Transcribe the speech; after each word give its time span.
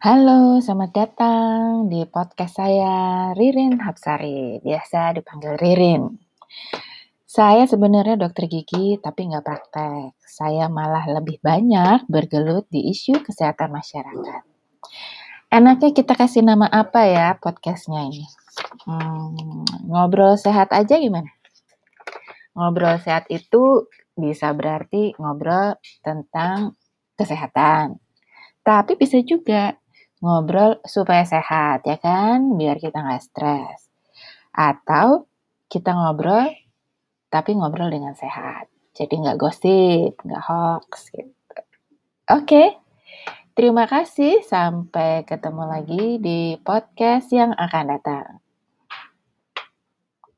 Halo, 0.00 0.56
selamat 0.64 0.90
datang 0.96 1.92
di 1.92 2.08
podcast 2.08 2.56
saya 2.56 3.36
Ririn 3.36 3.84
Hapsari, 3.84 4.56
biasa 4.64 5.12
dipanggil 5.12 5.60
Ririn. 5.60 6.16
Saya 7.28 7.68
sebenarnya 7.68 8.16
dokter 8.16 8.48
gigi 8.48 8.96
tapi 8.96 9.28
nggak 9.28 9.44
praktek. 9.44 10.16
Saya 10.24 10.72
malah 10.72 11.04
lebih 11.04 11.36
banyak 11.44 12.08
bergelut 12.08 12.64
di 12.72 12.88
isu 12.88 13.20
kesehatan 13.20 13.76
masyarakat. 13.76 14.42
Enaknya 15.52 15.92
kita 15.92 16.16
kasih 16.16 16.48
nama 16.48 16.64
apa 16.64 17.04
ya 17.04 17.36
podcastnya 17.36 18.00
ini? 18.08 18.24
Hmm, 18.88 19.68
ngobrol 19.84 20.40
sehat 20.40 20.72
aja 20.72 20.96
gimana? 20.96 21.28
Ngobrol 22.56 22.96
sehat 23.04 23.28
itu 23.28 23.84
bisa 24.16 24.48
berarti 24.56 25.12
ngobrol 25.20 25.76
tentang 26.00 26.72
kesehatan. 27.20 28.00
Tapi 28.64 28.96
bisa 28.96 29.20
juga 29.20 29.76
ngobrol 30.20 30.80
supaya 30.84 31.24
sehat 31.24 31.84
ya 31.88 31.96
kan, 31.96 32.56
biar 32.60 32.76
kita 32.76 33.00
nggak 33.00 33.24
stres. 33.24 33.88
Atau 34.52 35.28
kita 35.72 35.96
ngobrol 35.96 36.52
tapi 37.30 37.54
ngobrol 37.56 37.88
dengan 37.88 38.12
sehat. 38.12 38.66
Jadi 38.92 39.22
nggak 39.22 39.38
gosip, 39.40 40.18
nggak 40.20 40.44
hoax 40.44 41.14
gitu. 41.14 41.60
Oke, 42.30 42.76
terima 43.54 43.86
kasih. 43.86 44.42
Sampai 44.44 45.24
ketemu 45.24 45.64
lagi 45.66 46.18
di 46.18 46.58
podcast 46.60 47.30
yang 47.32 47.54
akan 47.54 47.84
datang. 47.96 48.49